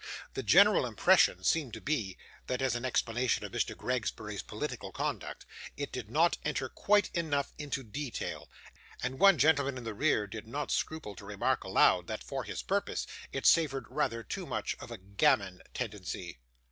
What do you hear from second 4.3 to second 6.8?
political conduct, it did not enter